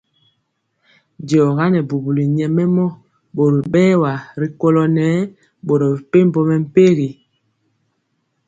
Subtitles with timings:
[1.27, 2.85] Diɔga nɛ bubuli nyɛmemɔ
[3.35, 5.17] bori bɛwa rikolo nɛɛ
[5.65, 7.09] boro mepempɔ mɛmpegi.